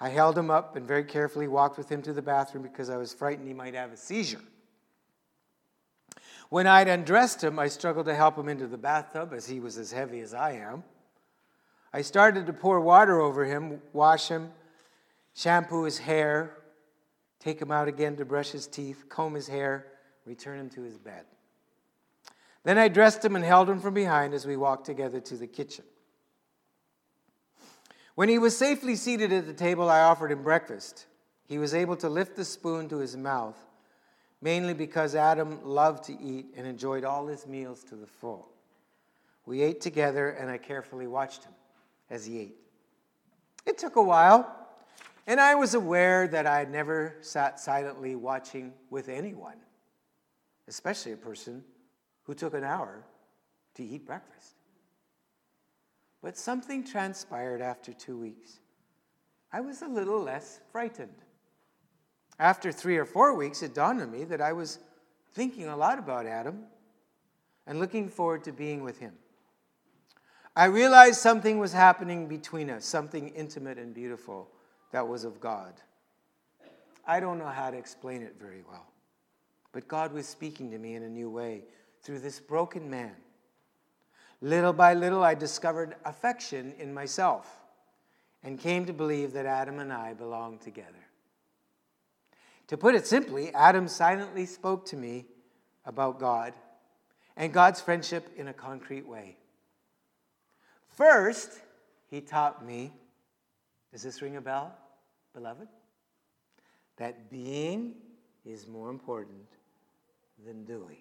[0.00, 2.96] I held him up and very carefully walked with him to the bathroom because I
[2.96, 4.42] was frightened he might have a seizure.
[6.48, 9.78] When I'd undressed him, I struggled to help him into the bathtub as he was
[9.78, 10.84] as heavy as I am.
[11.94, 14.50] I started to pour water over him, wash him,
[15.34, 16.56] shampoo his hair,
[17.42, 19.86] take him out again to brush his teeth, comb his hair,
[20.24, 21.24] return him to his bed.
[22.64, 25.48] Then I dressed him and held him from behind as we walked together to the
[25.48, 25.84] kitchen.
[28.14, 31.06] When he was safely seated at the table, I offered him breakfast.
[31.46, 33.56] He was able to lift the spoon to his mouth,
[34.40, 38.50] mainly because Adam loved to eat and enjoyed all his meals to the full.
[39.46, 41.52] We ate together, and I carefully watched him
[42.08, 42.56] as he ate.
[43.66, 44.61] It took a while,
[45.26, 49.56] and I was aware that I had never sat silently watching with anyone,
[50.68, 51.62] especially a person
[52.24, 53.04] who took an hour
[53.74, 54.54] to eat breakfast.
[56.22, 58.58] But something transpired after two weeks.
[59.52, 61.14] I was a little less frightened.
[62.38, 64.78] After three or four weeks, it dawned on me that I was
[65.32, 66.64] thinking a lot about Adam
[67.66, 69.12] and looking forward to being with him.
[70.54, 74.48] I realized something was happening between us, something intimate and beautiful
[74.92, 75.74] that was of God.
[77.06, 78.86] I don't know how to explain it very well,
[79.72, 81.64] but God was speaking to me in a new way
[82.02, 83.12] through this broken man.
[84.40, 87.64] Little by little, I discovered affection in myself
[88.42, 91.08] and came to believe that Adam and I belonged together.
[92.68, 95.26] To put it simply, Adam silently spoke to me
[95.84, 96.54] about God
[97.36, 99.36] and God's friendship in a concrete way.
[100.88, 101.60] First,
[102.08, 102.92] he taught me
[103.92, 104.74] does this ring a bell,
[105.32, 105.68] beloved?
[106.96, 107.94] That being
[108.44, 109.48] is more important
[110.46, 110.98] than doing.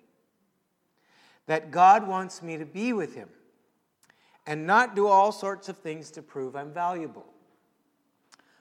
[1.47, 3.29] That God wants me to be with Him
[4.45, 7.25] and not do all sorts of things to prove I'm valuable.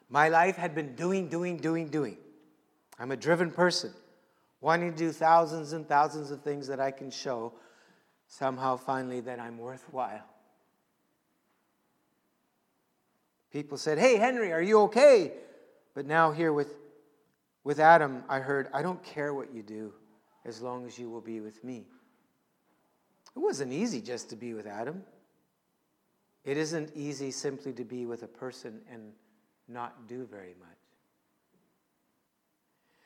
[0.08, 2.16] My life had been doing, doing, doing, doing.
[2.98, 3.92] I'm a driven person,
[4.60, 7.52] wanting to do thousands and thousands of things that I can show
[8.26, 10.26] somehow finally that I'm worthwhile.
[13.52, 15.32] People said, Hey, Henri, are you okay?
[15.94, 16.74] But now, here with,
[17.64, 19.92] with Adam, I heard, I don't care what you do
[20.44, 21.86] as long as you will be with me.
[23.36, 25.02] It wasn't easy just to be with Adam.
[26.44, 29.12] It isn't easy simply to be with a person and
[29.68, 30.68] not do very much.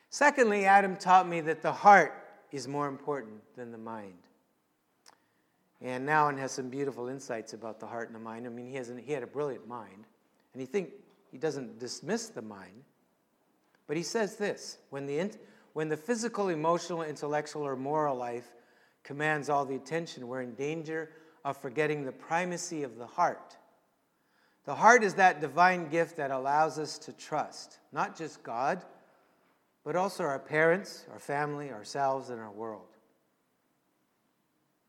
[0.09, 2.13] Secondly, Adam taught me that the heart
[2.51, 4.13] is more important than the mind.
[5.81, 8.47] And Nouwen has some beautiful insights about the heart and the mind.
[8.47, 10.05] I mean, he, has an, he had a brilliant mind.
[10.53, 10.91] And he think
[11.35, 12.85] he doesn't dismiss the mind,
[13.87, 15.29] but he says this when the,
[15.73, 18.47] when the physical, emotional, intellectual, or moral life
[19.03, 21.09] commands all the attention, we're in danger
[21.43, 23.57] of forgetting the primacy of the heart.
[24.63, 28.81] The heart is that divine gift that allows us to trust not just God,
[29.83, 32.95] but also our parents, our family, ourselves, and our world.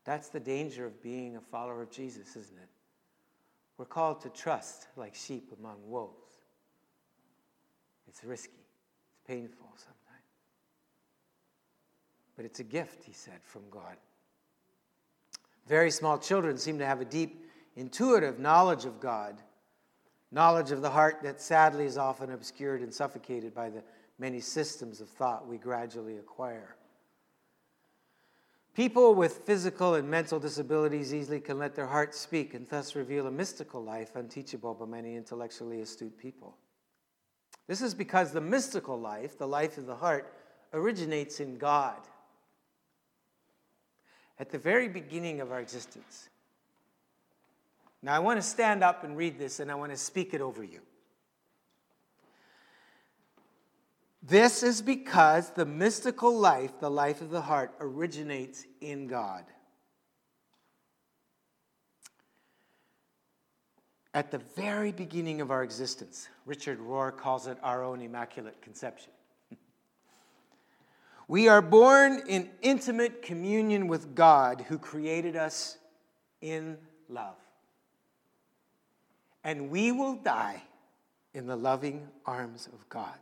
[0.05, 2.69] That's the danger of being a follower of Jesus, isn't it?
[3.77, 6.26] We're called to trust like sheep among wolves.
[8.17, 8.65] It's risky,
[9.11, 10.25] it's painful sometimes.
[12.35, 13.95] But it's a gift, he said, from God.
[15.67, 19.39] Very small children seem to have a deep, intuitive knowledge of God,
[20.31, 23.83] knowledge of the heart that sadly is often obscured and suffocated by the
[24.17, 26.75] many systems of thought we gradually acquire.
[28.73, 33.27] People with physical and mental disabilities easily can let their hearts speak and thus reveal
[33.27, 36.57] a mystical life unteachable by many intellectually astute people.
[37.67, 40.33] This is because the mystical life, the life of the heart,
[40.73, 41.97] originates in God.
[44.39, 46.29] At the very beginning of our existence.
[48.01, 50.41] Now, I want to stand up and read this and I want to speak it
[50.41, 50.79] over you.
[54.21, 59.45] This is because the mystical life, the life of the heart, originates in God.
[64.17, 69.11] At the very beginning of our existence, Richard Rohr calls it our own immaculate conception.
[71.27, 75.77] we are born in intimate communion with God who created us
[76.41, 77.35] in love.
[79.43, 80.63] And we will die
[81.35, 83.19] in the loving arms of God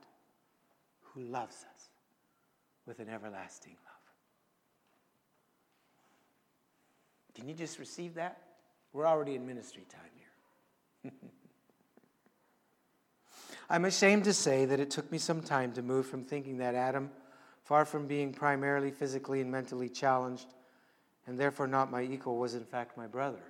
[1.02, 1.90] who loves us
[2.86, 4.14] with an everlasting love.
[7.36, 8.40] Can you just receive that?
[8.94, 10.25] We're already in ministry time here.
[13.70, 16.76] I'm ashamed to say that it took me some time to move from thinking that
[16.76, 17.10] Adam,
[17.64, 20.48] far from being primarily physically and mentally challenged,
[21.26, 23.42] and therefore not my equal, was in fact my brother.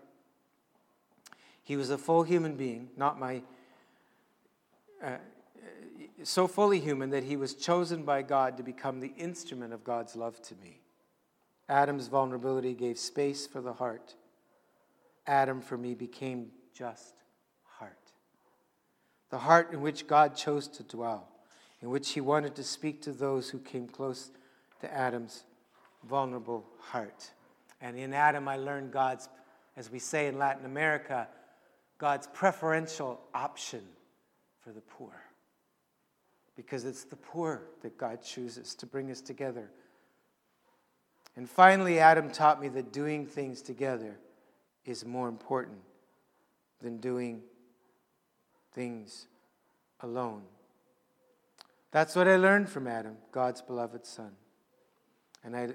[1.63, 3.41] He was a full human being, not my
[5.03, 5.17] uh,
[6.23, 10.15] so fully human that he was chosen by God to become the instrument of God's
[10.15, 10.81] love to me.
[11.67, 14.15] Adam's vulnerability gave space for the heart.
[15.27, 17.15] Adam, for me, became just.
[19.29, 21.27] The heart in which God chose to dwell,
[21.81, 24.31] in which he wanted to speak to those who came close
[24.81, 25.43] to Adam's
[26.07, 27.31] vulnerable heart.
[27.81, 29.29] And in Adam, I learned God's,
[29.75, 31.27] as we say in Latin America,
[31.97, 33.81] God's preferential option
[34.63, 35.13] for the poor.
[36.55, 39.69] Because it's the poor that God chooses to bring us together.
[41.35, 44.17] And finally, Adam taught me that doing things together
[44.85, 45.79] is more important
[46.81, 47.41] than doing
[48.75, 49.27] things
[50.01, 50.43] alone.
[51.91, 54.31] That's what I learned from Adam, God's beloved son.
[55.43, 55.69] And I,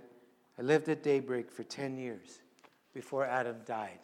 [0.59, 2.41] I lived at daybreak for 10 years
[2.93, 4.01] before Adam died.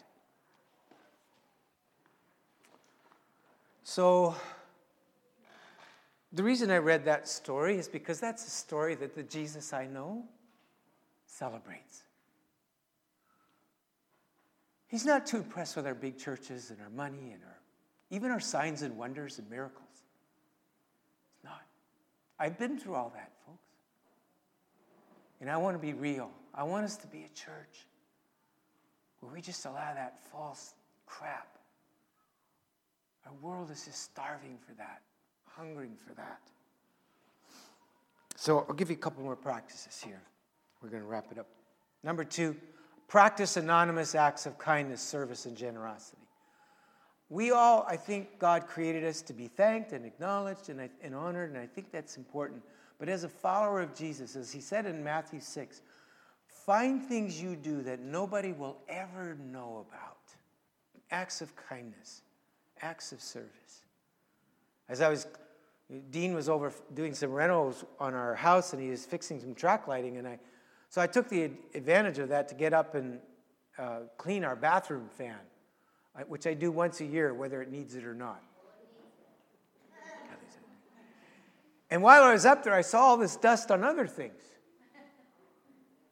[3.85, 4.35] So,
[6.33, 9.87] the reason I read that story is because that's a story that the Jesus I
[9.87, 10.25] know
[11.27, 12.03] celebrates.
[14.89, 17.59] He's not too impressed with our big churches and our money and our
[18.11, 19.85] even our signs and wonders and miracles.
[21.35, 21.63] It's not.
[22.39, 23.59] I've been through all that, folks.
[25.41, 26.31] And I want to be real.
[26.55, 27.87] I want us to be a church
[29.21, 30.75] where we just allow that false
[31.07, 31.57] crap
[33.27, 35.03] our world is just starving for that,
[35.47, 36.41] hungering for that.
[38.37, 40.23] So I'll give you a couple more practices here.
[40.81, 41.49] We're going to wrap it up.
[42.05, 42.55] Number two,
[43.09, 46.23] practice anonymous acts of kindness, service, and generosity.
[47.29, 51.51] We all, I think God created us to be thanked and acknowledged and, and honored,
[51.51, 52.63] and I think that's important.
[52.99, 55.83] But as a follower of Jesus, as he said in Matthew 6,
[56.47, 60.17] find things you do that nobody will ever know about.
[61.11, 62.23] Acts of kindness
[62.83, 63.83] acts of service.
[64.89, 65.27] As I was,
[66.11, 69.89] Dean was over doing some rentals on our house and he was fixing some track
[69.89, 70.17] lighting.
[70.17, 70.39] And I,
[70.89, 73.19] so I took the advantage of that to get up and
[73.79, 75.37] uh, clean our bathroom fan,
[76.29, 78.43] which I do once a year, whether it needs it or not.
[81.91, 84.43] And while I was up there, I saw all this dust on other things.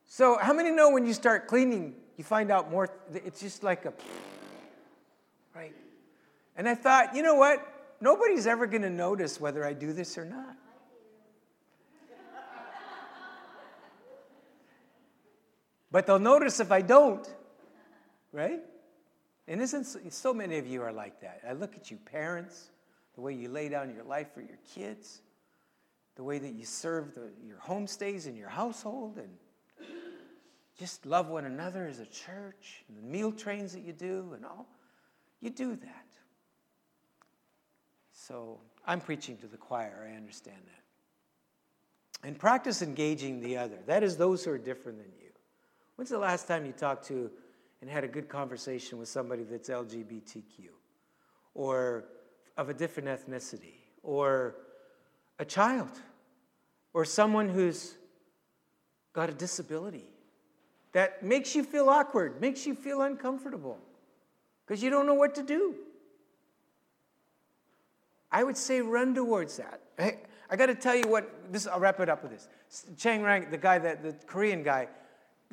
[0.07, 2.89] So, how many know when you start cleaning, you find out more?
[3.13, 3.93] It's just like a,
[5.55, 5.75] right?
[6.57, 7.67] And I thought, you know what?
[8.01, 10.57] Nobody's ever going to notice whether I do this or not.
[15.91, 17.27] but they'll notice if I don't,
[18.33, 18.61] right?
[19.47, 21.43] And isn't so many of you are like that?
[21.47, 22.71] I look at you, parents,
[23.15, 25.21] the way you lay down your life for your kids,
[26.17, 29.29] the way that you serve the, your homestays in your household, and
[30.79, 34.45] just love one another as a church, and the meal trains that you do, and
[34.45, 34.67] all.
[35.41, 36.07] You do that.
[38.13, 42.27] So I'm preaching to the choir, I understand that.
[42.27, 43.79] And practice engaging the other.
[43.87, 45.29] That is those who are different than you.
[45.97, 47.31] When's the last time you talked to
[47.85, 50.71] and had a good conversation with somebody that's LGBTQ
[51.53, 52.07] or
[52.57, 54.55] of a different ethnicity or
[55.39, 55.91] a child
[56.95, 57.97] or someone who's
[59.13, 60.07] got a disability
[60.93, 63.79] that makes you feel awkward, makes you feel uncomfortable
[64.67, 65.75] because you don't know what to do?
[68.33, 69.83] I would say run towards that.
[69.99, 72.49] I, I got to tell you what, this, I'll wrap it up with this.
[72.97, 74.89] Chan Rah, the guy, that, the Korean guy,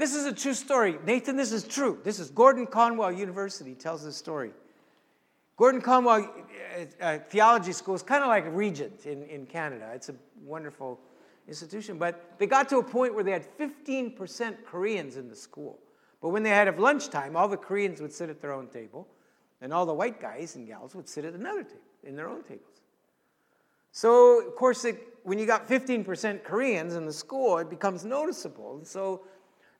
[0.02, 0.98] this is a true story.
[1.06, 2.00] Nathan, this is true.
[2.04, 4.52] This is Gordon Conwell University tells this story.
[5.58, 6.28] Gordon Conwell
[6.76, 9.92] uh, uh, Theology School is kind of like a Regent in, in Canada.
[9.94, 11.00] It's a wonderful
[11.48, 12.00] institution.
[12.00, 15.78] But they got to a point where they had 15% Koreans in the school.
[16.20, 19.08] But when they had of lunchtime, all the Koreans would sit at their own table,
[19.62, 22.42] and all the white guys and gals would sit at another table, in their own
[22.44, 22.82] tables.
[23.92, 28.78] So, of course, it, when you got 15% Koreans in the school, it becomes noticeable.
[28.78, 29.22] And so,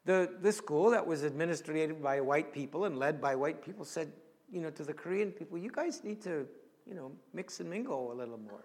[0.06, 4.12] the, the school that was administered by white people and led by white people said,
[4.52, 6.48] you know, to the Korean people, you guys need to,
[6.88, 8.64] you know, mix and mingle a little more.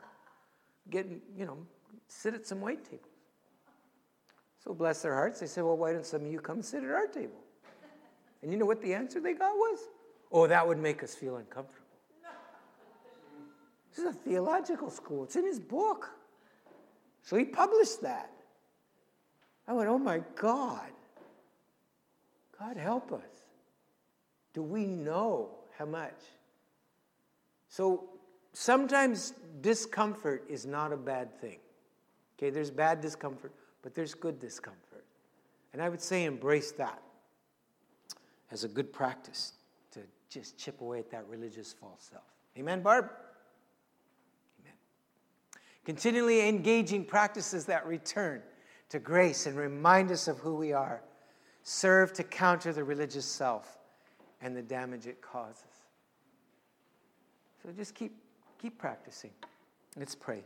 [0.91, 1.07] Get,
[1.37, 1.59] you know,
[2.09, 3.11] sit at some white tables.
[4.65, 6.91] So, bless their hearts, they said, well, why don't some of you come sit at
[6.91, 7.41] our table?
[8.43, 9.79] And you know what the answer they got was?
[10.33, 11.87] Oh, that would make us feel uncomfortable.
[13.91, 15.25] This is a theological school.
[15.25, 16.11] It's in his book.
[17.23, 18.31] So he published that.
[19.67, 20.91] I went, oh my God.
[22.59, 23.21] God help us.
[24.53, 26.15] Do we know how much?
[27.69, 28.09] So
[28.53, 31.59] sometimes discomfort is not a bad thing.
[32.39, 33.53] Okay, there's bad discomfort,
[33.83, 35.05] but there's good discomfort.
[35.73, 37.03] And I would say embrace that
[38.51, 39.53] as a good practice
[39.93, 40.01] to
[40.31, 42.25] just chip away at that religious false self.
[42.59, 43.11] Amen, Barb?
[44.61, 44.75] Amen.
[45.85, 48.41] Continually engaging practices that return
[48.89, 51.03] to grace and remind us of who we are
[51.69, 53.79] serve to counter the religious self
[54.41, 55.65] and the damage it causes.
[57.61, 58.15] So just keep,
[58.61, 59.33] keep practicing.
[59.97, 60.45] Let's pray.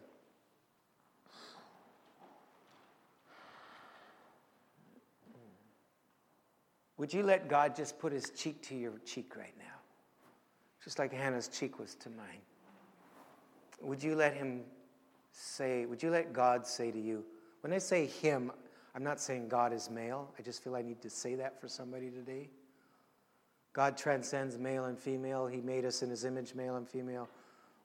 [6.97, 9.65] Would you let God just put his cheek to your cheek right now?
[10.83, 12.41] just like Hannah's cheek was to mine.
[13.83, 14.63] Would you let him
[15.33, 17.25] say, would you let God say to you,
[17.61, 18.51] when I say him,
[18.95, 20.33] I'm not saying God is male.
[20.39, 22.49] I just feel I need to say that for somebody today.
[23.73, 25.47] God transcends male and female.
[25.47, 27.29] He made us in his image, male and female.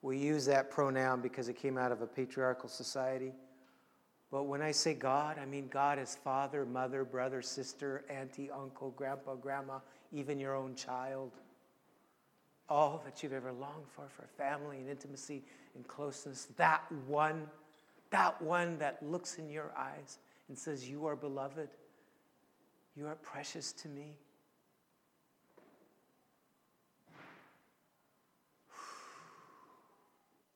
[0.01, 3.33] We use that pronoun because it came out of a patriarchal society.
[4.31, 8.91] But when I say God, I mean God as father, mother, brother, sister, auntie, uncle,
[8.91, 9.79] grandpa, grandma,
[10.11, 11.31] even your own child.
[12.67, 15.43] All that you've ever longed for, for family and intimacy
[15.75, 16.47] and closeness.
[16.57, 17.47] That one,
[18.09, 20.17] that one that looks in your eyes
[20.47, 21.69] and says, You are beloved.
[22.95, 24.15] You are precious to me.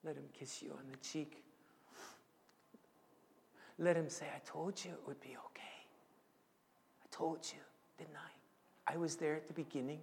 [0.03, 1.43] Let him kiss you on the cheek.
[3.77, 5.85] Let him say, I told you it would be okay.
[7.03, 7.59] I told you,
[7.97, 8.93] didn't I?
[8.93, 9.99] I was there at the beginning.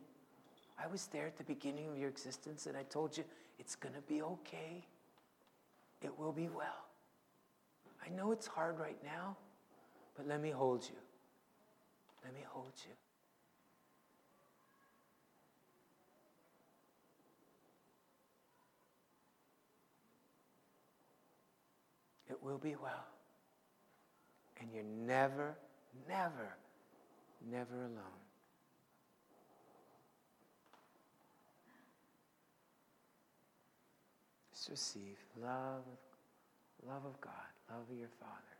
[0.83, 3.25] I was there at the beginning of your existence, and I told you
[3.59, 4.85] it's going to be okay.
[6.03, 6.87] It will be well.
[8.05, 9.37] I know it's hard right now,
[10.17, 10.97] but let me hold you.
[12.25, 12.93] Let me hold you.
[22.29, 23.07] It will be well.
[24.61, 25.55] And you're never,
[26.09, 26.57] never,
[27.51, 28.25] never alone.
[34.53, 35.85] Just receive love,
[36.87, 37.33] love of God,
[37.71, 38.56] love of your Father,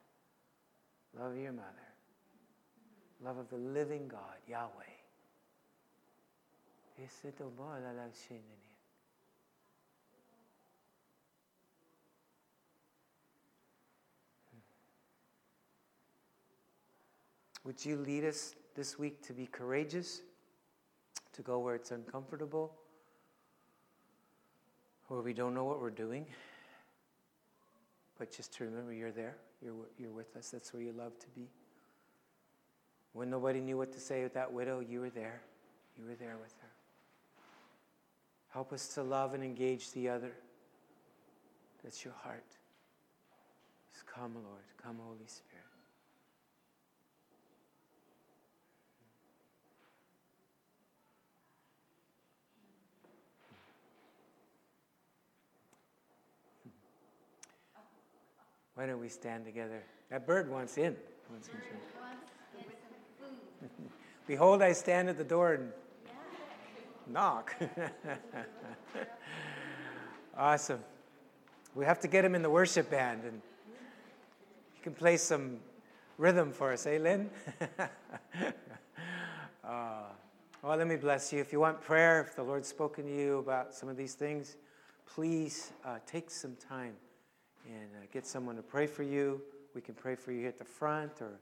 [1.19, 1.67] love of your mother,
[3.25, 4.69] love of the living God, Yahweh.
[14.51, 14.59] Hmm.
[17.65, 20.23] Would you lead us this week to be courageous,
[21.33, 22.75] to go where it's uncomfortable,
[25.09, 26.27] where we don't know what we're doing?
[28.19, 30.51] But just to remember you're there, you're, you're with us.
[30.51, 31.49] That's where you love to be.
[33.13, 35.41] When nobody knew what to say with that widow, you were there.
[35.97, 36.69] You were there with her.
[38.53, 40.33] Help us to love and engage the other.
[41.83, 42.45] That's your heart.
[43.93, 44.65] Just come, Lord.
[44.83, 45.56] Come, Holy Spirit.
[58.77, 59.83] Why don't we stand together?
[60.11, 60.95] That bird wants in.
[61.31, 61.55] Wants in
[64.27, 65.73] Behold, I stand at the door and
[67.07, 67.57] knock.
[70.37, 70.81] awesome.
[71.75, 73.41] We have to get him in the worship band, and
[74.77, 75.57] you can play some
[76.19, 77.31] rhythm for us, eh, Lynn?
[79.65, 80.03] uh,
[80.63, 81.41] well, let me bless you.
[81.41, 84.59] If you want prayer, if the Lord's spoken to you about some of these things,
[85.07, 86.93] please uh, take some time
[87.67, 89.41] and uh, get someone to pray for you.
[89.75, 91.39] We can pray for you at the front or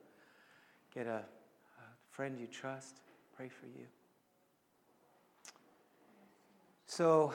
[0.95, 3.01] get a, a friend you trust,
[3.37, 3.87] pray for you.
[6.87, 7.33] So,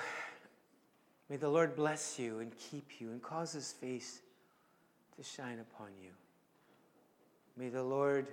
[1.29, 4.21] may the Lord bless you and keep you and cause his face
[5.17, 6.11] to shine upon you.
[7.57, 8.27] May the Lord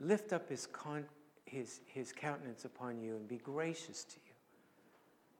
[0.00, 1.06] lift up his, con-
[1.44, 4.32] his, his countenance upon you and be gracious to you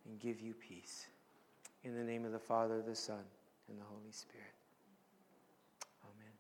[0.09, 1.07] and give you peace.
[1.85, 3.23] In the name of the Father, the Son,
[3.69, 4.55] and the Holy Spirit.
[6.05, 6.33] Amen.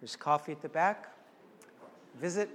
[0.00, 1.08] There's coffee at the back.
[2.20, 2.50] Visit